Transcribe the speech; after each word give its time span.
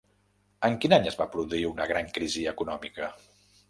En 0.69 0.77
quin 0.85 0.95
any 0.97 1.05
es 1.11 1.19
va 1.21 1.29
produir 1.37 1.63
una 1.75 1.89
gran 1.95 2.13
crisi 2.19 2.51
econòmica? 2.57 3.17